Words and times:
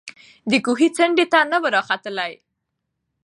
د 0.49 0.53
کوهي 0.65 0.87
څنډي 0.97 1.25
ته 1.31 1.39
نه 1.51 1.57
وو 1.61 1.69
راختلی 1.75 2.31